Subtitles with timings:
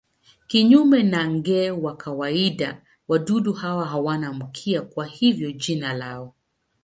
[0.47, 6.35] Kinyume na nge wa kawaida wadudu hawa hawana mkia, kwa hivyo jina lao.